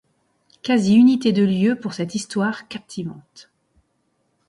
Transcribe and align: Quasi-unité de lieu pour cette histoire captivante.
Quasi-unité 0.63 1.31
de 1.31 1.43
lieu 1.43 1.79
pour 1.79 1.93
cette 1.93 2.15
histoire 2.15 2.67
captivante. 2.67 3.51